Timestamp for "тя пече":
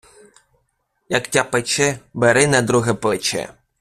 1.27-1.99